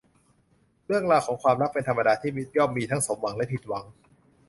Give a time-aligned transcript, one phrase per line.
[0.85, 3.85] เรื่องราวของความรักเป็นธรรมดาที่ย่อมมีทั้งสมหวังและผิดหวัง